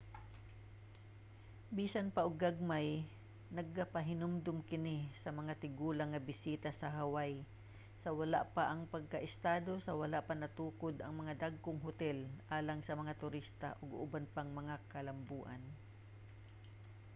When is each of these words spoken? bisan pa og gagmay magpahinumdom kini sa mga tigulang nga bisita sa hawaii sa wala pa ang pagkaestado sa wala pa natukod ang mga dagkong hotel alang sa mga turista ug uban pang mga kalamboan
bisan 1.77 2.07
pa 2.15 2.21
og 2.27 2.33
gagmay 2.43 2.87
magpahinumdom 3.57 4.57
kini 4.69 4.97
sa 5.21 5.29
mga 5.39 5.53
tigulang 5.63 6.09
nga 6.11 6.25
bisita 6.29 6.69
sa 6.79 6.87
hawaii 6.97 7.41
sa 8.01 8.09
wala 8.19 8.39
pa 8.55 8.63
ang 8.67 8.81
pagkaestado 8.93 9.73
sa 9.85 9.91
wala 10.01 10.17
pa 10.27 10.33
natukod 10.43 10.95
ang 10.99 11.13
mga 11.19 11.33
dagkong 11.43 11.79
hotel 11.87 12.17
alang 12.57 12.79
sa 12.83 12.93
mga 13.01 13.13
turista 13.21 13.67
ug 13.81 13.89
uban 14.03 14.25
pang 14.35 14.49
mga 14.59 14.75
kalamboan 14.93 15.61